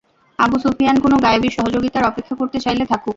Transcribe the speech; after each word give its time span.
আবু 0.39 0.55
সুফিয়ান 0.63 0.97
কোন 0.99 1.13
গায়েবী 1.23 1.49
সহযোগিতার 1.57 2.03
অপেক্ষা 2.03 2.35
করতে 2.35 2.57
চাইলে 2.59 2.83
থাকুক। 2.85 3.09